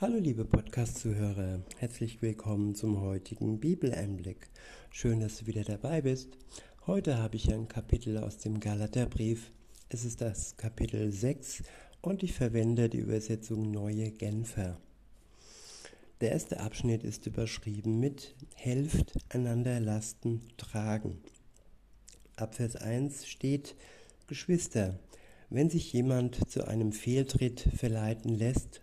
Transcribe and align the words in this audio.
Hallo 0.00 0.16
liebe 0.16 0.46
Podcast-Zuhörer, 0.46 1.60
herzlich 1.76 2.22
willkommen 2.22 2.74
zum 2.74 3.02
heutigen 3.02 3.60
Bibeleinblick. 3.60 4.48
Schön, 4.90 5.20
dass 5.20 5.36
du 5.36 5.46
wieder 5.46 5.62
dabei 5.62 6.00
bist. 6.00 6.38
Heute 6.86 7.18
habe 7.18 7.36
ich 7.36 7.52
ein 7.52 7.68
Kapitel 7.68 8.16
aus 8.16 8.38
dem 8.38 8.60
Galaterbrief. 8.60 9.52
Es 9.90 10.06
ist 10.06 10.22
das 10.22 10.56
Kapitel 10.56 11.12
6 11.12 11.64
und 12.00 12.22
ich 12.22 12.32
verwende 12.32 12.88
die 12.88 12.96
Übersetzung 12.96 13.70
Neue 13.70 14.10
Genfer. 14.10 14.80
Der 16.22 16.32
erste 16.32 16.60
Abschnitt 16.60 17.04
ist 17.04 17.26
überschrieben 17.26 18.00
mit 18.00 18.34
Helft 18.54 19.12
einander 19.28 19.80
Lasten 19.80 20.40
tragen. 20.56 21.18
Ab 22.36 22.54
Vers 22.54 22.76
1 22.76 23.26
steht 23.26 23.76
Geschwister, 24.28 24.98
wenn 25.50 25.68
sich 25.68 25.92
jemand 25.92 26.50
zu 26.50 26.66
einem 26.66 26.92
Fehltritt 26.92 27.68
verleiten 27.76 28.34
lässt, 28.34 28.80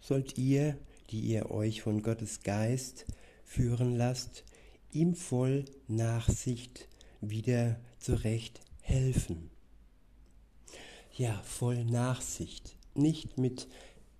sollt 0.00 0.38
ihr, 0.38 0.76
die 1.10 1.20
ihr 1.20 1.50
euch 1.50 1.82
von 1.82 2.02
Gottes 2.02 2.42
Geist 2.42 3.06
führen 3.44 3.96
lasst, 3.96 4.44
ihm 4.92 5.14
voll 5.14 5.64
Nachsicht 5.86 6.88
wieder 7.20 7.80
zurecht 7.98 8.60
helfen. 8.80 9.50
Ja, 11.14 11.40
voll 11.44 11.84
Nachsicht, 11.84 12.76
nicht 12.94 13.38
mit 13.38 13.68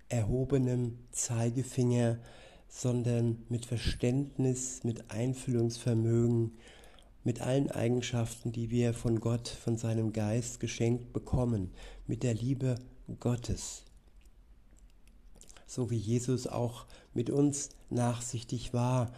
erhobenem 0.09 0.97
Zeigefinger, 1.11 2.19
sondern 2.67 3.43
mit 3.49 3.65
Verständnis, 3.65 4.83
mit 4.83 5.11
Einfühlungsvermögen, 5.11 6.57
mit 7.23 7.41
allen 7.41 7.69
Eigenschaften, 7.71 8.51
die 8.51 8.69
wir 8.69 8.93
von 8.93 9.19
Gott, 9.19 9.47
von 9.47 9.77
seinem 9.77 10.13
Geist 10.13 10.59
geschenkt 10.59 11.13
bekommen, 11.13 11.71
mit 12.07 12.23
der 12.23 12.33
Liebe 12.33 12.75
Gottes 13.19 13.85
so 15.69 15.91
wie 15.91 15.97
Jesus 15.97 16.47
auch 16.47 16.87
mit 17.13 17.29
uns 17.29 17.69
nachsichtig 17.91 18.73
war 18.73 19.13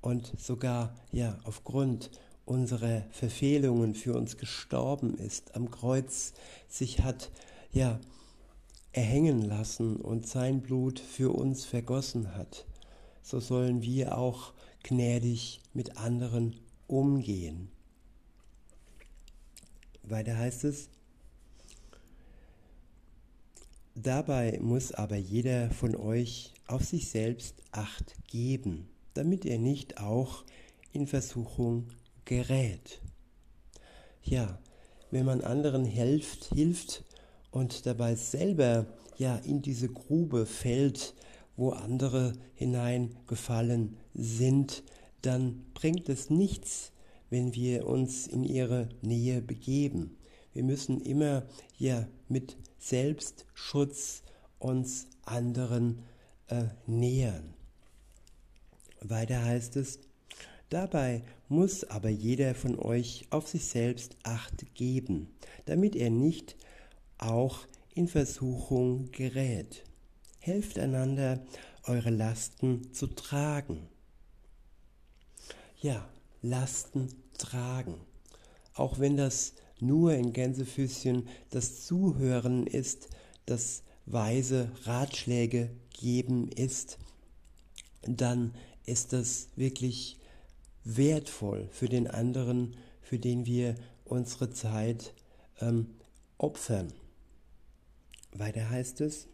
und 0.00 0.32
sogar 0.38 0.94
ja 1.10 1.36
aufgrund 1.42 2.10
unserer 2.44 3.02
Verfehlungen 3.10 3.96
für 3.96 4.14
uns 4.14 4.36
gestorben 4.36 5.18
ist, 5.18 5.56
am 5.56 5.68
Kreuz 5.68 6.32
sich 6.68 7.00
hat 7.00 7.32
ja 7.72 7.98
erhängen 8.92 9.42
lassen 9.42 9.96
und 9.96 10.28
sein 10.28 10.60
Blut 10.62 11.00
für 11.00 11.34
uns 11.34 11.64
vergossen 11.64 12.36
hat, 12.36 12.66
so 13.22 13.40
sollen 13.40 13.82
wir 13.82 14.16
auch 14.16 14.52
gnädig 14.84 15.60
mit 15.74 15.96
anderen 15.96 16.54
umgehen. 16.86 17.68
Weiter 20.04 20.38
heißt 20.38 20.62
es, 20.62 20.88
Dabei 23.98 24.58
muss 24.60 24.92
aber 24.92 25.16
jeder 25.16 25.70
von 25.70 25.96
euch 25.96 26.52
auf 26.66 26.84
sich 26.84 27.08
selbst 27.08 27.62
acht 27.72 28.14
geben, 28.26 28.90
damit 29.14 29.46
er 29.46 29.56
nicht 29.56 29.98
auch 29.98 30.44
in 30.92 31.06
Versuchung 31.06 31.88
gerät. 32.26 33.00
Ja, 34.22 34.58
wenn 35.10 35.24
man 35.24 35.40
anderen 35.40 35.86
hilft, 35.86 36.52
hilft 36.52 37.04
und 37.50 37.86
dabei 37.86 38.16
selber 38.16 38.84
ja 39.16 39.36
in 39.36 39.62
diese 39.62 39.88
Grube 39.88 40.44
fällt, 40.44 41.14
wo 41.56 41.70
andere 41.70 42.34
hineingefallen 42.54 43.96
sind, 44.12 44.82
dann 45.22 45.64
bringt 45.72 46.10
es 46.10 46.28
nichts, 46.28 46.92
wenn 47.30 47.54
wir 47.54 47.86
uns 47.86 48.26
in 48.26 48.44
ihre 48.44 48.90
Nähe 49.00 49.40
begeben. 49.40 50.18
Wir 50.52 50.64
müssen 50.64 51.00
immer 51.00 51.46
ja 51.78 52.06
mit 52.28 52.58
Selbstschutz 52.78 54.22
uns 54.58 55.06
anderen 55.24 56.02
äh, 56.48 56.64
nähern. 56.86 57.54
Weiter 59.00 59.44
heißt 59.44 59.76
es, 59.76 60.00
Dabei 60.68 61.22
muss 61.48 61.84
aber 61.84 62.08
jeder 62.08 62.54
von 62.54 62.78
euch 62.78 63.26
auf 63.30 63.46
sich 63.46 63.66
selbst 63.66 64.16
acht 64.24 64.74
geben, 64.74 65.28
damit 65.64 65.94
er 65.94 66.10
nicht 66.10 66.56
auch 67.18 67.60
in 67.94 68.08
Versuchung 68.08 69.10
gerät. 69.12 69.84
Helft 70.40 70.78
einander, 70.78 71.44
eure 71.84 72.10
Lasten 72.10 72.92
zu 72.92 73.06
tragen. 73.06 73.86
Ja, 75.80 76.08
Lasten 76.42 77.14
tragen. 77.38 77.94
Auch 78.74 78.98
wenn 78.98 79.16
das 79.16 79.54
nur 79.80 80.14
in 80.14 80.32
Gänsefüßchen 80.32 81.28
das 81.50 81.84
Zuhören 81.84 82.66
ist, 82.66 83.08
das 83.44 83.82
weise 84.06 84.70
Ratschläge 84.84 85.70
geben 85.92 86.50
ist, 86.52 86.98
dann 88.02 88.54
ist 88.84 89.12
das 89.12 89.48
wirklich 89.56 90.18
wertvoll 90.84 91.68
für 91.72 91.88
den 91.88 92.06
anderen, 92.06 92.76
für 93.02 93.18
den 93.18 93.46
wir 93.46 93.74
unsere 94.04 94.50
Zeit 94.52 95.12
ähm, 95.60 95.88
opfern. 96.38 96.92
Weiter 98.32 98.70
heißt 98.70 99.00
es, 99.00 99.26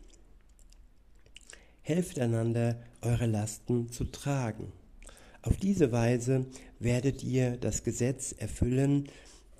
helft 1.82 2.18
einander, 2.18 2.80
eure 3.02 3.26
Lasten 3.26 3.90
zu 3.90 4.04
tragen. 4.04 4.72
Auf 5.42 5.56
diese 5.56 5.90
Weise 5.90 6.46
werdet 6.78 7.22
ihr 7.24 7.56
das 7.56 7.82
Gesetz 7.82 8.32
erfüllen, 8.32 9.08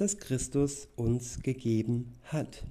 das 0.03 0.19
Christus 0.19 0.89
uns 0.97 1.45
gegeben 1.45 2.13
hat. 2.25 2.65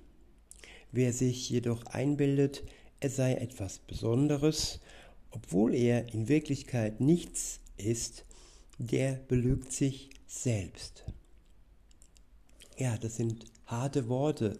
Wer 0.91 1.13
sich 1.13 1.49
jedoch 1.49 1.85
einbildet, 1.85 2.61
er 2.99 3.09
sei 3.09 3.35
etwas 3.35 3.79
Besonderes, 3.79 4.81
obwohl 5.29 5.73
er 5.73 6.13
in 6.13 6.27
Wirklichkeit 6.27 6.99
nichts 6.99 7.61
ist, 7.77 8.25
der 8.79 9.13
belügt 9.29 9.71
sich 9.71 10.09
selbst. 10.27 11.05
Ja, 12.77 12.97
das 12.97 13.15
sind 13.15 13.45
harte 13.65 14.09
Worte. 14.09 14.59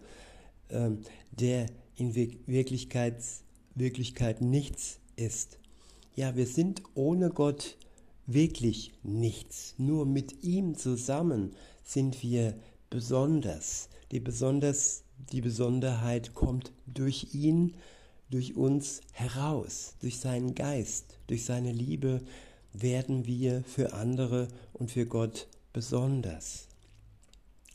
Ähm, 0.70 1.02
der 1.30 1.66
in 1.96 2.14
Wirklichkeit, 2.14 3.22
Wirklichkeit 3.74 4.40
nichts 4.40 4.98
ist. 5.16 5.58
Ja, 6.16 6.36
wir 6.36 6.46
sind 6.46 6.82
ohne 6.94 7.28
Gott 7.28 7.76
wirklich 8.26 8.92
nichts. 9.02 9.74
Nur 9.78 10.06
mit 10.06 10.42
ihm 10.44 10.76
zusammen 10.76 11.54
sind 11.84 12.22
wir 12.22 12.54
besonders. 12.90 13.88
Die, 14.10 14.20
besonders, 14.20 15.04
die 15.32 15.40
Besonderheit 15.40 16.34
kommt 16.34 16.72
durch 16.86 17.34
ihn, 17.34 17.74
durch 18.30 18.56
uns 18.56 19.00
heraus, 19.12 19.94
durch 20.00 20.18
seinen 20.18 20.54
Geist, 20.54 21.18
durch 21.26 21.44
seine 21.44 21.72
Liebe 21.72 22.22
werden 22.72 23.26
wir 23.26 23.62
für 23.64 23.92
andere 23.92 24.48
und 24.72 24.90
für 24.90 25.06
Gott 25.06 25.48
besonders. 25.72 26.68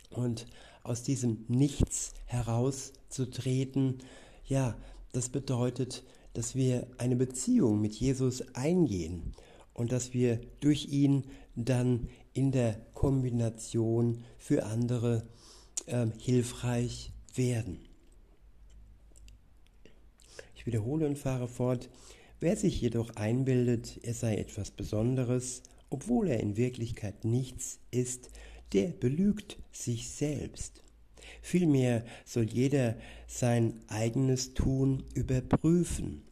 Und 0.09 0.47
aus 0.84 1.03
diesem 1.03 1.46
Nichts 1.47 2.13
herauszutreten, 2.25 4.00
ja, 4.46 4.75
das 5.12 5.30
bedeutet, 5.30 6.03
dass 6.34 6.56
wir 6.56 6.88
eine 6.97 7.16
Beziehung 7.16 7.81
mit 7.81 7.96
Jesus 7.96 8.44
eingehen 8.56 9.34
und 9.77 9.91
dass 9.91 10.11
wir 10.11 10.41
durch 10.59 10.88
ihn 10.88 11.23
dann 11.55 12.09
in 12.33 12.51
der 12.51 12.73
Kombination 12.93 14.25
für 14.38 14.65
andere 14.65 15.25
äh, 15.85 16.07
hilfreich 16.19 17.13
werden. 17.35 17.79
Ich 20.55 20.65
wiederhole 20.65 21.05
und 21.07 21.17
fahre 21.17 21.47
fort. 21.47 21.89
Wer 22.39 22.57
sich 22.57 22.81
jedoch 22.81 23.15
einbildet, 23.15 23.99
er 24.03 24.13
sei 24.13 24.35
etwas 24.35 24.71
Besonderes, 24.71 25.61
obwohl 25.89 26.27
er 26.27 26.39
in 26.39 26.57
Wirklichkeit 26.57 27.23
nichts 27.23 27.79
ist, 27.91 28.29
der 28.73 28.88
belügt 28.88 29.57
sich 29.71 30.09
selbst. 30.09 30.83
Vielmehr 31.41 32.03
soll 32.25 32.45
jeder 32.45 32.95
sein 33.27 33.79
eigenes 33.88 34.53
Tun 34.53 35.03
überprüfen. 35.13 36.23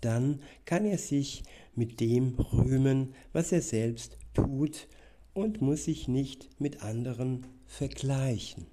Dann 0.00 0.40
kann 0.64 0.84
er 0.84 0.98
sich 0.98 1.44
mit 1.76 2.00
dem 2.00 2.34
rühmen, 2.34 3.14
was 3.32 3.52
er 3.52 3.62
selbst 3.62 4.18
tut 4.32 4.88
und 5.32 5.60
muss 5.60 5.84
sich 5.84 6.08
nicht 6.08 6.48
mit 6.60 6.82
anderen 6.82 7.46
vergleichen. 7.66 8.66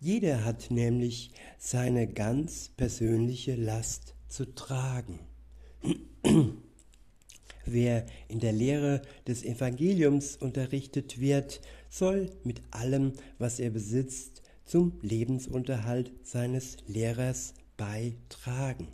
Jeder 0.00 0.44
hat 0.44 0.70
nämlich 0.70 1.30
seine 1.58 2.06
ganz 2.06 2.70
persönliche 2.70 3.54
Last 3.54 4.14
zu 4.28 4.54
tragen. 4.54 5.18
Wer 7.66 8.06
in 8.28 8.40
der 8.40 8.52
Lehre 8.52 9.02
des 9.26 9.44
Evangeliums 9.44 10.36
unterrichtet 10.36 11.20
wird, 11.20 11.60
soll 11.90 12.30
mit 12.44 12.62
allem, 12.70 13.12
was 13.38 13.60
er 13.60 13.70
besitzt, 13.70 14.42
zum 14.64 14.98
Lebensunterhalt 15.02 16.12
seines 16.22 16.78
Lehrers 16.86 17.52
beitragen. 17.76 18.88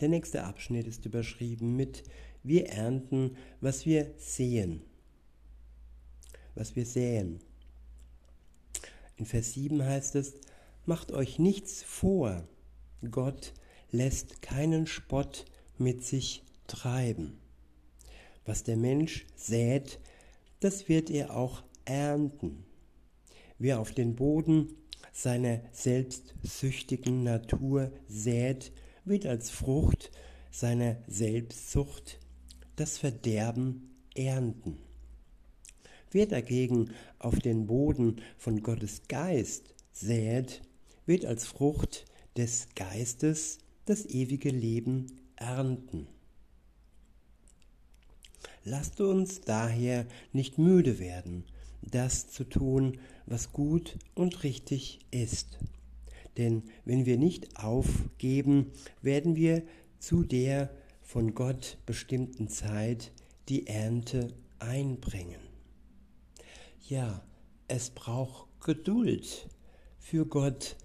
Der 0.00 0.08
nächste 0.08 0.44
Abschnitt 0.44 0.86
ist 0.86 1.04
überschrieben 1.06 1.76
mit 1.76 2.02
Wir 2.42 2.68
ernten, 2.68 3.36
was 3.60 3.86
wir 3.86 4.12
sehen. 4.18 4.82
Was 6.54 6.76
wir 6.76 6.86
säen. 6.86 7.40
In 9.16 9.26
Vers 9.26 9.54
7 9.54 9.84
heißt 9.84 10.16
es, 10.16 10.34
macht 10.86 11.12
euch 11.12 11.38
nichts 11.38 11.82
vor, 11.82 12.46
Gott 13.10 13.54
lässt 13.90 14.42
keinen 14.42 14.86
Spott 14.86 15.44
mit 15.78 16.04
sich 16.04 16.42
treiben. 16.66 17.38
Was 18.44 18.64
der 18.64 18.76
Mensch 18.76 19.26
sät, 19.36 20.00
das 20.60 20.88
wird 20.88 21.10
er 21.10 21.36
auch 21.36 21.62
ernten. 21.84 22.64
Wer 23.58 23.78
auf 23.80 23.92
den 23.92 24.16
Boden 24.16 24.74
seiner 25.12 25.60
selbstsüchtigen 25.72 27.22
Natur 27.22 27.92
sät, 28.08 28.72
wird 29.04 29.26
als 29.26 29.50
Frucht 29.50 30.10
seiner 30.50 30.96
Selbstsucht 31.06 32.18
das 32.76 32.98
Verderben 32.98 33.90
ernten. 34.14 34.78
Wer 36.10 36.26
dagegen 36.26 36.90
auf 37.18 37.38
den 37.40 37.66
Boden 37.66 38.20
von 38.38 38.62
Gottes 38.62 39.02
Geist 39.08 39.74
sät, 39.92 40.62
wird 41.06 41.24
als 41.24 41.44
Frucht 41.44 42.04
des 42.36 42.68
Geistes 42.74 43.58
das 43.84 44.06
ewige 44.06 44.50
Leben 44.50 45.06
ernten. 45.36 46.06
Lasst 48.64 49.00
uns 49.00 49.40
daher 49.42 50.06
nicht 50.32 50.56
müde 50.58 50.98
werden, 50.98 51.44
das 51.82 52.28
zu 52.28 52.44
tun, 52.44 52.98
was 53.26 53.52
gut 53.52 53.98
und 54.14 54.42
richtig 54.42 55.00
ist. 55.10 55.58
Denn 56.36 56.64
wenn 56.84 57.06
wir 57.06 57.18
nicht 57.18 57.56
aufgeben, 57.56 58.72
werden 59.02 59.36
wir 59.36 59.62
zu 59.98 60.24
der 60.24 60.70
von 61.02 61.34
Gott 61.34 61.78
bestimmten 61.86 62.48
Zeit 62.48 63.12
die 63.48 63.66
Ernte 63.66 64.34
einbringen. 64.58 65.40
Ja, 66.88 67.22
es 67.68 67.90
braucht 67.90 68.48
Geduld 68.60 69.48
für 69.98 70.26
Gott, 70.26 70.76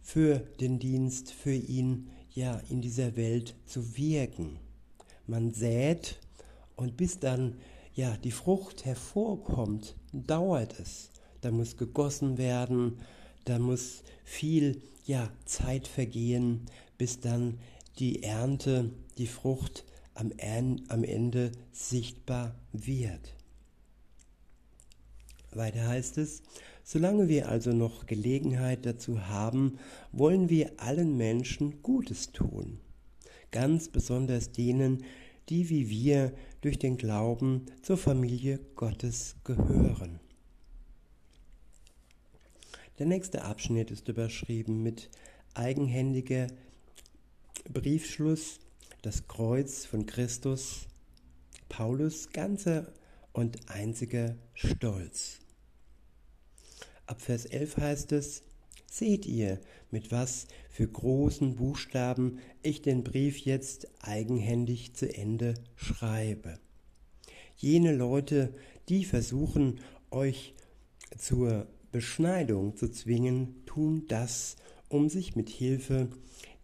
für 0.00 0.38
den 0.60 0.78
Dienst, 0.78 1.32
für 1.32 1.54
ihn, 1.54 2.10
ja, 2.30 2.60
in 2.68 2.80
dieser 2.80 3.16
Welt 3.16 3.54
zu 3.66 3.96
wirken. 3.96 4.58
Man 5.26 5.52
sät 5.52 6.18
und 6.76 6.96
bis 6.96 7.18
dann 7.18 7.58
ja 7.94 8.16
die 8.16 8.30
Frucht 8.30 8.84
hervorkommt, 8.84 9.96
dauert 10.12 10.78
es. 10.80 11.10
Da 11.40 11.50
muss 11.50 11.76
gegossen 11.76 12.38
werden, 12.38 12.98
da 13.44 13.58
muss 13.58 14.02
viel 14.24 14.82
ja 15.04 15.30
Zeit 15.44 15.88
vergehen, 15.88 16.66
bis 16.98 17.20
dann 17.20 17.58
die 17.98 18.22
Ernte, 18.22 18.90
die 19.18 19.26
Frucht 19.26 19.84
am, 20.14 20.32
am 20.88 21.04
Ende 21.04 21.52
sichtbar 21.72 22.54
wird. 22.72 23.36
Weiter 25.52 25.86
heißt 25.86 26.18
es, 26.18 26.42
solange 26.82 27.28
wir 27.28 27.48
also 27.48 27.72
noch 27.72 28.06
Gelegenheit 28.06 28.86
dazu 28.86 29.26
haben, 29.26 29.78
wollen 30.12 30.48
wir 30.48 30.72
allen 30.78 31.16
Menschen 31.16 31.82
Gutes 31.82 32.32
tun, 32.32 32.80
ganz 33.50 33.88
besonders 33.88 34.52
denen, 34.52 35.04
die 35.48 35.68
wie 35.68 35.90
wir 35.90 36.32
durch 36.60 36.78
den 36.78 36.96
Glauben 36.96 37.66
zur 37.82 37.98
Familie 37.98 38.60
Gottes 38.76 39.36
gehören. 39.44 40.21
Der 43.02 43.08
nächste 43.08 43.42
Abschnitt 43.42 43.90
ist 43.90 44.06
überschrieben 44.06 44.84
mit 44.84 45.10
eigenhändiger 45.54 46.46
Briefschluss, 47.68 48.60
das 49.02 49.26
Kreuz 49.26 49.84
von 49.84 50.06
Christus, 50.06 50.86
Paulus 51.68 52.30
ganzer 52.30 52.92
und 53.32 53.68
einziger 53.68 54.36
Stolz. 54.54 55.40
Ab 57.06 57.20
Vers 57.20 57.44
11 57.46 57.76
heißt 57.78 58.12
es, 58.12 58.44
Seht 58.88 59.26
ihr, 59.26 59.60
mit 59.90 60.12
was 60.12 60.46
für 60.70 60.86
großen 60.86 61.56
Buchstaben 61.56 62.38
ich 62.62 62.82
den 62.82 63.02
Brief 63.02 63.38
jetzt 63.38 63.88
eigenhändig 64.00 64.94
zu 64.94 65.12
Ende 65.12 65.54
schreibe. 65.74 66.60
Jene 67.56 67.96
Leute, 67.96 68.54
die 68.88 69.04
versuchen, 69.04 69.80
euch 70.12 70.54
zur 71.18 71.66
Beschneidung 71.92 72.76
zu 72.76 72.90
zwingen, 72.90 73.64
tun 73.66 74.06
das, 74.08 74.56
um 74.88 75.08
sich 75.08 75.36
mit 75.36 75.50
Hilfe 75.50 76.08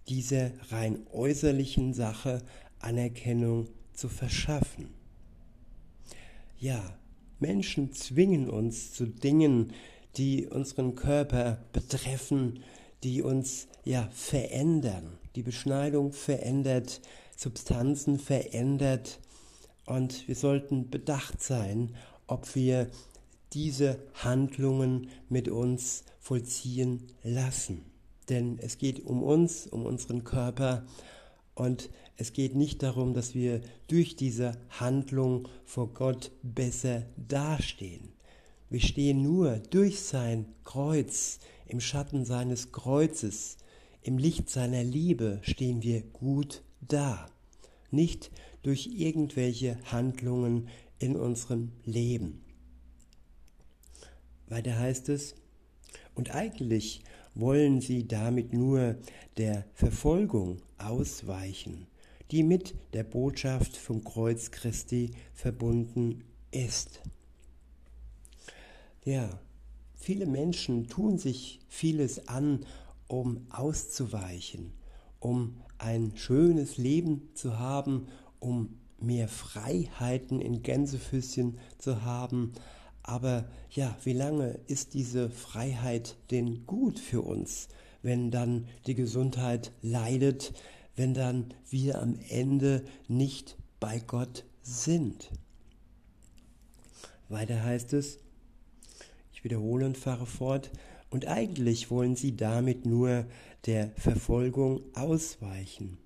dieser 0.08 0.50
rein 0.70 1.06
äußerlichen 1.12 1.92
Sache 1.94 2.42
Anerkennung 2.80 3.68
zu 3.92 4.08
verschaffen. 4.08 4.88
Ja, 6.58 6.98
Menschen 7.38 7.92
zwingen 7.92 8.48
uns 8.48 8.92
zu 8.92 9.06
Dingen, 9.06 9.72
die 10.16 10.46
unseren 10.46 10.94
Körper 10.94 11.58
betreffen, 11.72 12.60
die 13.04 13.22
uns 13.22 13.68
ja 13.84 14.08
verändern. 14.12 15.18
Die 15.36 15.42
Beschneidung 15.42 16.12
verändert, 16.12 17.00
Substanzen 17.36 18.18
verändert 18.18 19.20
und 19.86 20.26
wir 20.26 20.34
sollten 20.34 20.90
bedacht 20.90 21.40
sein, 21.40 21.94
ob 22.26 22.54
wir 22.54 22.90
diese 23.52 23.98
Handlungen 24.14 25.08
mit 25.28 25.48
uns 25.48 26.04
vollziehen 26.18 27.04
lassen. 27.22 27.84
Denn 28.28 28.58
es 28.60 28.78
geht 28.78 29.04
um 29.04 29.22
uns, 29.22 29.66
um 29.66 29.86
unseren 29.86 30.24
Körper 30.24 30.84
und 31.54 31.90
es 32.16 32.32
geht 32.32 32.54
nicht 32.54 32.82
darum, 32.82 33.14
dass 33.14 33.34
wir 33.34 33.60
durch 33.86 34.16
diese 34.16 34.52
Handlung 34.70 35.48
vor 35.64 35.94
Gott 35.94 36.30
besser 36.42 37.06
dastehen. 37.16 38.12
Wir 38.70 38.80
stehen 38.80 39.22
nur 39.22 39.58
durch 39.70 40.00
sein 40.00 40.46
Kreuz, 40.64 41.38
im 41.66 41.80
Schatten 41.80 42.24
seines 42.24 42.72
Kreuzes, 42.72 43.56
im 44.02 44.18
Licht 44.18 44.50
seiner 44.50 44.82
Liebe 44.84 45.38
stehen 45.42 45.82
wir 45.82 46.02
gut 46.02 46.62
da, 46.80 47.26
nicht 47.90 48.30
durch 48.62 48.86
irgendwelche 48.86 49.78
Handlungen 49.84 50.68
in 50.98 51.16
unserem 51.16 51.72
Leben. 51.84 52.42
Weiter 54.50 54.78
heißt 54.78 55.08
es, 55.08 55.34
und 56.14 56.34
eigentlich 56.34 57.02
wollen 57.34 57.80
sie 57.80 58.06
damit 58.08 58.52
nur 58.52 58.96
der 59.36 59.64
Verfolgung 59.74 60.58
ausweichen, 60.78 61.86
die 62.30 62.42
mit 62.42 62.74
der 62.92 63.04
Botschaft 63.04 63.76
vom 63.76 64.04
Kreuz 64.04 64.50
Christi 64.50 65.12
verbunden 65.32 66.24
ist. 66.50 67.00
Ja, 69.04 69.40
viele 69.94 70.26
Menschen 70.26 70.88
tun 70.88 71.18
sich 71.18 71.60
vieles 71.68 72.28
an, 72.28 72.66
um 73.06 73.46
auszuweichen, 73.50 74.72
um 75.20 75.62
ein 75.78 76.12
schönes 76.16 76.76
Leben 76.76 77.30
zu 77.34 77.58
haben, 77.58 78.08
um 78.40 78.76
mehr 79.00 79.28
Freiheiten 79.28 80.40
in 80.40 80.62
Gänsefüßchen 80.62 81.58
zu 81.78 82.02
haben. 82.02 82.52
Aber 83.08 83.46
ja, 83.70 83.96
wie 84.04 84.12
lange 84.12 84.60
ist 84.66 84.92
diese 84.92 85.30
Freiheit 85.30 86.18
denn 86.30 86.66
gut 86.66 86.98
für 86.98 87.22
uns, 87.22 87.68
wenn 88.02 88.30
dann 88.30 88.68
die 88.86 88.94
Gesundheit 88.94 89.72
leidet, 89.80 90.52
wenn 90.94 91.14
dann 91.14 91.54
wir 91.70 92.02
am 92.02 92.18
Ende 92.28 92.84
nicht 93.08 93.56
bei 93.80 93.98
Gott 93.98 94.44
sind? 94.60 95.30
Weiter 97.30 97.64
heißt 97.64 97.94
es, 97.94 98.18
ich 99.32 99.42
wiederhole 99.42 99.86
und 99.86 99.96
fahre 99.96 100.26
fort. 100.26 100.70
Und 101.08 101.26
eigentlich 101.26 101.90
wollen 101.90 102.14
sie 102.14 102.36
damit 102.36 102.84
nur 102.84 103.24
der 103.64 103.90
Verfolgung 103.96 104.82
ausweichen, 104.92 105.96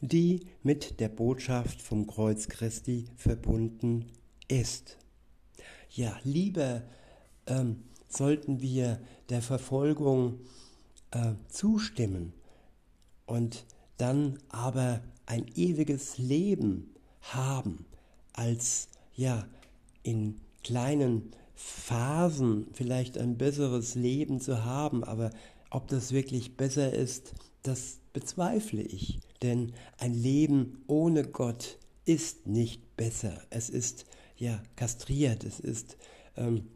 die 0.00 0.46
mit 0.62 0.98
der 0.98 1.10
Botschaft 1.10 1.82
vom 1.82 2.06
Kreuz 2.06 2.48
Christi 2.48 3.04
verbunden 3.16 4.06
ist. 4.48 4.96
Ja, 5.90 6.16
lieber 6.22 6.82
ähm, 7.46 7.82
sollten 8.08 8.60
wir 8.60 9.00
der 9.28 9.42
Verfolgung 9.42 10.40
äh, 11.10 11.32
zustimmen 11.48 12.32
und 13.26 13.64
dann 13.96 14.38
aber 14.48 15.02
ein 15.26 15.46
ewiges 15.54 16.16
Leben 16.18 16.94
haben, 17.20 17.86
als 18.32 18.88
ja 19.14 19.46
in 20.02 20.40
kleinen 20.62 21.32
Phasen 21.54 22.68
vielleicht 22.72 23.18
ein 23.18 23.36
besseres 23.36 23.94
Leben 23.94 24.40
zu 24.40 24.64
haben, 24.64 25.04
aber 25.04 25.30
ob 25.70 25.88
das 25.88 26.12
wirklich 26.12 26.56
besser 26.56 26.92
ist, 26.92 27.34
das 27.62 27.98
bezweifle 28.12 28.82
ich. 28.82 29.20
Denn 29.42 29.72
ein 29.98 30.14
Leben 30.14 30.82
ohne 30.86 31.24
Gott 31.24 31.78
ist 32.04 32.46
nicht 32.46 32.96
besser. 32.96 33.42
Es 33.50 33.68
ist 33.68 34.06
ja 34.40 34.60
kastriert, 34.74 35.44
es 35.44 35.60
ist 35.60 35.96
ähm, 36.36 36.66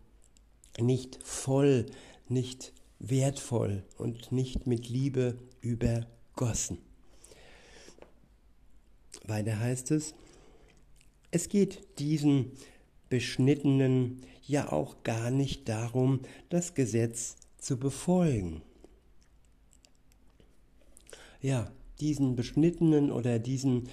nicht 0.78 1.18
voll, 1.25 1.87
nicht 2.28 2.73
wertvoll 3.00 3.83
und 3.99 4.30
nicht 4.30 4.68
mit 4.68 4.88
Liebe 4.88 5.37
übergossen. 5.61 6.78
Weiter 9.26 9.59
heißt 9.59 9.90
es, 9.90 10.14
es 11.33 11.49
geht 11.49 11.99
diesen 11.99 12.52
Beschnittenen 13.09 14.23
ja 14.47 14.71
auch 14.71 15.02
gar 15.02 15.33
nicht 15.33 15.68
darum, 15.68 16.21
das 16.50 16.75
Gesetz 16.75 17.37
zu 17.59 17.78
befolgen. 17.78 18.62
ja, 21.44 21.71
diesen 22.00 22.37
beschnittenen 22.37 23.12
oder 23.12 23.38
diesen 23.38 23.90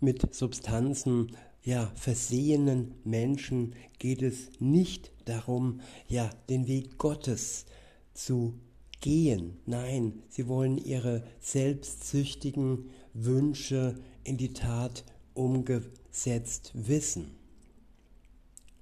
mit 0.00 0.34
Substanzen 0.34 1.36
ja, 1.62 1.92
versehenen 1.94 2.94
Menschen 3.04 3.74
geht 3.98 4.22
es 4.22 4.50
nicht 4.58 5.12
darum, 5.24 5.80
ja, 6.08 6.30
den 6.48 6.66
Weg 6.66 6.98
Gottes 6.98 7.66
zu 8.14 8.54
gehen. 9.00 9.58
Nein, 9.66 10.22
sie 10.28 10.48
wollen 10.48 10.78
ihre 10.78 11.24
selbstsüchtigen 11.40 12.90
Wünsche 13.14 13.96
in 14.24 14.36
die 14.36 14.52
Tat 14.52 15.04
umgesetzt 15.34 16.72
wissen. 16.74 17.32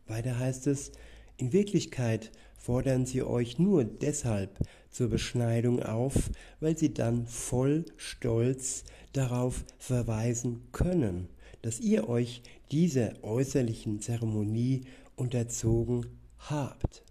Weiter 0.06 0.38
heißt 0.38 0.66
es, 0.66 0.92
in 1.36 1.52
Wirklichkeit 1.52 2.32
fordern 2.58 3.06
sie 3.06 3.22
euch 3.22 3.58
nur 3.58 3.84
deshalb 3.84 4.58
zur 4.90 5.08
Beschneidung 5.08 5.82
auf, 5.82 6.30
weil 6.60 6.76
sie 6.76 6.92
dann 6.92 7.26
voll 7.26 7.84
Stolz 7.96 8.84
darauf 9.12 9.64
verweisen 9.78 10.62
können, 10.72 11.28
dass 11.62 11.80
ihr 11.80 12.08
euch 12.08 12.42
dieser 12.70 13.22
äußerlichen 13.22 14.00
Zeremonie 14.00 14.82
unterzogen 15.16 16.06
habt. 16.38 17.02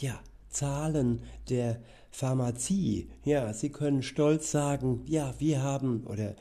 Ja, 0.00 0.20
Zahlen 0.48 1.22
der 1.48 1.80
Pharmazie, 2.10 3.08
ja, 3.24 3.52
sie 3.52 3.70
können 3.70 4.02
stolz 4.02 4.50
sagen, 4.50 5.02
ja, 5.06 5.34
wir 5.38 5.62
haben 5.62 6.04
oder 6.06 6.34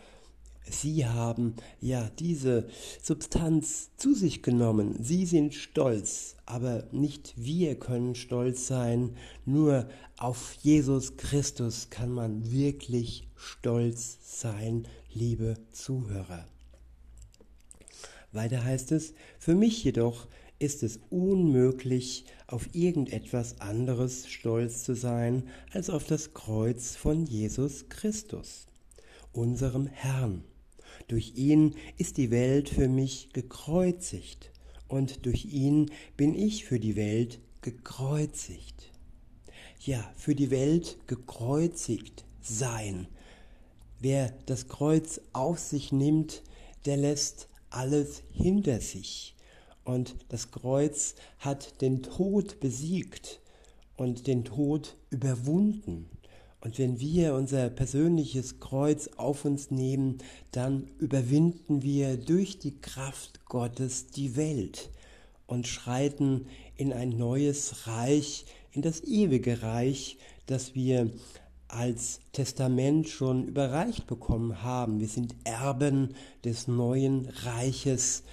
Sie 0.71 1.05
haben 1.05 1.55
ja 1.81 2.09
diese 2.19 2.67
Substanz 3.01 3.89
zu 3.97 4.13
sich 4.13 4.43
genommen. 4.43 4.95
Sie 5.01 5.25
sind 5.25 5.55
stolz, 5.55 6.35
aber 6.45 6.83
nicht 6.91 7.33
wir 7.37 7.75
können 7.75 8.13
stolz 8.15 8.67
sein. 8.67 9.15
Nur 9.45 9.89
auf 10.17 10.53
Jesus 10.61 11.17
Christus 11.17 11.89
kann 11.89 12.11
man 12.11 12.51
wirklich 12.51 13.27
stolz 13.35 14.19
sein, 14.21 14.87
liebe 15.11 15.55
Zuhörer. 15.71 16.45
Weiter 18.31 18.63
heißt 18.63 18.91
es, 18.91 19.13
für 19.39 19.55
mich 19.55 19.83
jedoch 19.83 20.27
ist 20.59 20.83
es 20.83 21.00
unmöglich, 21.09 22.25
auf 22.48 22.69
irgendetwas 22.74 23.62
anderes 23.62 24.27
stolz 24.27 24.83
zu 24.83 24.93
sein 24.95 25.43
als 25.71 25.89
auf 25.89 26.05
das 26.05 26.33
Kreuz 26.33 26.95
von 26.95 27.25
Jesus 27.25 27.88
Christus, 27.89 28.67
unserem 29.31 29.88
Herrn. 29.88 30.43
Durch 31.07 31.33
ihn 31.36 31.75
ist 31.98 32.17
die 32.17 32.29
Welt 32.29 32.69
für 32.69 32.88
mich 32.88 33.29
gekreuzigt 33.33 34.51
und 34.88 35.25
durch 35.25 35.45
ihn 35.45 35.91
bin 36.17 36.36
ich 36.36 36.65
für 36.65 36.79
die 36.79 36.95
Welt 36.95 37.39
gekreuzigt. 37.62 38.91
Ja, 39.79 40.12
für 40.17 40.36
die 40.36 40.51
Welt 40.51 40.98
gekreuzigt 41.07 42.25
sein. 42.41 43.07
Wer 44.00 44.33
das 44.45 44.67
Kreuz 44.67 45.21
auf 45.31 45.57
sich 45.57 45.91
nimmt, 45.91 46.43
der 46.86 46.98
lässt 46.98 47.50
alles 47.69 48.23
hinter 48.31 48.81
sich. 48.81 49.35
Und 49.83 50.15
das 50.29 50.51
Kreuz 50.51 51.15
hat 51.39 51.81
den 51.81 52.03
Tod 52.03 52.59
besiegt 52.59 53.39
und 53.97 54.27
den 54.27 54.45
Tod 54.45 54.95
überwunden. 55.09 56.09
Und 56.61 56.77
wenn 56.77 56.99
wir 56.99 57.35
unser 57.35 57.69
persönliches 57.69 58.59
Kreuz 58.59 59.09
auf 59.15 59.45
uns 59.45 59.71
nehmen, 59.71 60.17
dann 60.51 60.88
überwinden 60.99 61.81
wir 61.81 62.17
durch 62.17 62.59
die 62.59 62.79
Kraft 62.81 63.45
Gottes 63.45 64.07
die 64.07 64.35
Welt 64.35 64.89
und 65.47 65.67
schreiten 65.67 66.47
in 66.75 66.93
ein 66.93 67.09
neues 67.09 67.88
Reich, 67.88 68.45
in 68.71 68.81
das 68.81 69.01
ewige 69.03 69.63
Reich, 69.63 70.17
das 70.45 70.75
wir 70.75 71.09
als 71.69 72.19
Testament 72.33 73.07
schon 73.07 73.47
überreicht 73.47 74.07
bekommen 74.07 74.63
haben. 74.63 74.99
Wir 74.99 75.07
sind 75.07 75.35
Erben 75.43 76.15
des 76.43 76.67
neuen 76.67 77.27
Reiches, 77.43 78.23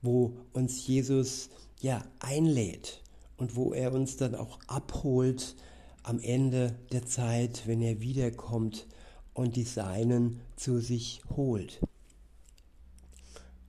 wo 0.00 0.36
uns 0.52 0.86
Jesus 0.86 1.50
ja 1.80 2.04
einlädt 2.20 3.02
und 3.36 3.56
wo 3.56 3.72
er 3.72 3.92
uns 3.92 4.16
dann 4.16 4.34
auch 4.34 4.58
abholt 4.68 5.56
am 6.04 6.20
Ende 6.20 6.78
der 6.92 7.04
Zeit, 7.04 7.64
wenn 7.66 7.82
er 7.82 8.00
wiederkommt 8.00 8.86
und 9.34 9.56
die 9.56 9.64
Seinen 9.64 10.40
zu 10.56 10.78
sich 10.78 11.20
holt. 11.36 11.80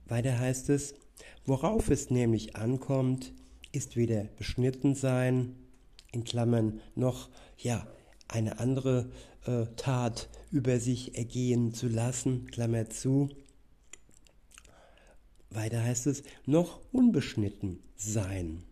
Weiter 0.06 0.38
heißt 0.38 0.70
es, 0.70 0.94
worauf 1.46 1.90
es 1.90 2.10
nämlich 2.10 2.56
ankommt, 2.56 3.32
ist 3.72 3.96
weder 3.96 4.24
beschnitten 4.36 4.94
sein, 4.94 5.54
in 6.12 6.24
Klammern 6.24 6.80
noch, 6.96 7.28
ja, 7.56 7.86
eine 8.30 8.58
andere 8.58 9.10
äh, 9.46 9.66
Tat 9.76 10.28
über 10.50 10.78
sich 10.80 11.16
ergehen 11.16 11.74
zu 11.74 11.88
lassen, 11.88 12.46
Klammer 12.46 12.88
zu. 12.90 13.28
Weiter 15.50 15.82
heißt 15.82 16.06
es, 16.06 16.22
noch 16.46 16.80
unbeschnitten 16.92 17.80
sein. 17.96 18.62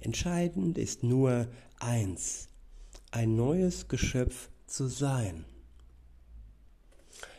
Entscheidend 0.00 0.78
ist 0.78 1.02
nur 1.02 1.48
eins, 1.78 2.48
ein 3.10 3.36
neues 3.36 3.88
Geschöpf 3.88 4.50
zu 4.66 4.86
sein. 4.86 5.44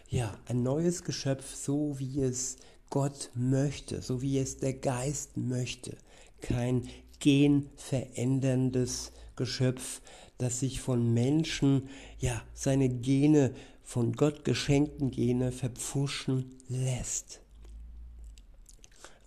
Ja, 0.08 0.38
ein 0.46 0.63
neues 0.63 1.03
Geschöpf, 1.03 1.55
so 1.55 1.98
wie 1.98 2.22
es 2.22 2.58
Gott 2.89 3.31
möchte, 3.34 4.01
so 4.01 4.22
wie 4.22 4.38
es 4.38 4.58
der 4.58 4.74
Geist 4.74 5.38
möchte. 5.38 5.98
Kein 6.41 6.89
genveränderndes 7.20 9.13
Geschöpf, 9.36 10.01
das 10.41 10.60
sich 10.60 10.81
von 10.81 11.13
Menschen, 11.13 11.89
ja, 12.19 12.41
seine 12.53 12.89
Gene, 12.89 13.53
von 13.83 14.13
Gott 14.13 14.45
geschenkten 14.45 15.12
Gene 15.12 15.51
verpfuschen 15.51 16.55
lässt. 16.69 17.41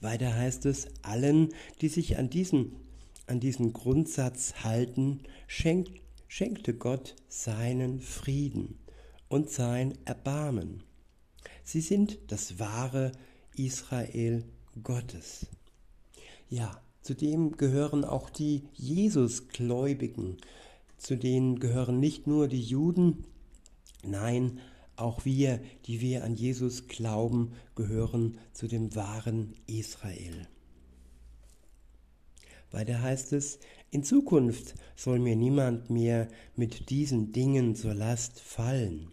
Weiter 0.01 0.35
heißt 0.35 0.67
es, 0.67 0.89
allen, 1.03 1.51
die 1.81 1.89
sich 1.89 2.19
an 2.19 2.31
diesen, 2.31 2.77
an 3.27 3.41
diesen 3.41 3.73
Grundsatz 3.73 4.55
halten, 4.65 5.21
schenkt 5.47 6.01
schenkte 6.27 6.75
Gott 6.75 7.15
seinen 7.29 8.01
Frieden 8.01 8.79
und 9.29 9.51
sein 9.51 9.97
Erbarmen. 10.05 10.83
Sie 11.63 11.81
sind 11.81 12.19
das 12.27 12.59
wahre 12.59 13.13
Israel 13.55 14.43
Gottes. 14.83 15.47
Ja, 16.49 16.83
zu 17.03 17.15
dem 17.15 17.57
gehören 17.57 18.05
auch 18.05 18.31
die 18.31 18.65
Jesusgläubigen, 18.73 20.39
zu 21.05 21.17
denen 21.17 21.61
gehören 21.61 22.01
nicht 22.01 22.27
nur 22.27 22.49
die 22.49 22.63
Juden, 22.63 23.25
nein, 24.03 24.59
auch 24.97 25.27
wir, 25.27 25.61
die 25.85 26.01
wir 26.01 26.25
an 26.25 26.35
Jesus 26.35 26.89
glauben, 26.89 27.53
gehören 27.75 28.39
zu 28.55 28.69
dem 28.69 28.95
wahren 28.95 29.53
Israel. 29.67 30.49
Weiter 32.71 33.03
heißt 33.03 33.35
es, 33.35 33.59
in 33.91 34.03
Zukunft 34.03 34.77
soll 34.97 35.19
mir 35.19 35.37
niemand 35.37 35.91
mehr 35.91 36.27
mit 36.57 36.89
diesen 36.89 37.33
Dingen 37.33 37.77
zur 37.77 37.93
Last 37.93 38.41
fallen. 38.41 39.13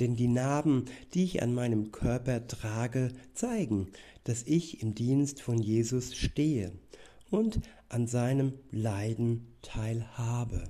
Denn 0.00 0.16
die 0.16 0.28
Narben, 0.28 0.86
die 1.12 1.24
ich 1.24 1.42
an 1.42 1.52
meinem 1.52 1.92
Körper 1.92 2.46
trage, 2.46 3.12
zeigen, 3.34 3.88
dass 4.24 4.44
ich 4.44 4.82
im 4.82 4.94
Dienst 4.94 5.42
von 5.42 5.58
Jesus 5.58 6.16
stehe 6.16 6.72
und 7.30 7.60
an 7.90 8.06
seinem 8.06 8.54
Leiden 8.70 9.48
teilhabe. 9.60 10.64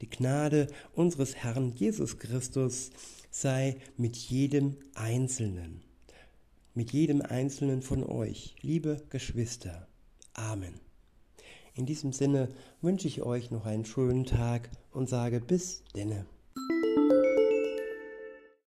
Die 0.00 0.08
Gnade 0.08 0.68
unseres 0.94 1.34
Herrn 1.36 1.72
Jesus 1.74 2.18
Christus 2.18 2.90
sei 3.30 3.76
mit 3.96 4.16
jedem 4.16 4.76
Einzelnen, 4.94 5.82
mit 6.74 6.92
jedem 6.92 7.20
Einzelnen 7.20 7.82
von 7.82 8.04
euch, 8.04 8.54
liebe 8.60 9.02
Geschwister. 9.10 9.88
Amen. 10.34 10.74
In 11.74 11.86
diesem 11.86 12.12
Sinne 12.12 12.48
wünsche 12.80 13.08
ich 13.08 13.22
euch 13.22 13.50
noch 13.50 13.66
einen 13.66 13.84
schönen 13.84 14.24
Tag 14.24 14.70
und 14.92 15.08
sage 15.08 15.40
bis 15.40 15.82
denne. 15.94 16.26